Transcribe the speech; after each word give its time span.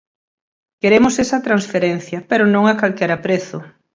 Queremos 0.81 1.13
esa 1.23 1.43
transferencia, 1.47 2.19
pero 2.29 2.43
non 2.53 2.63
a 2.67 2.73
calquera 2.81 3.17
prezo. 3.25 3.57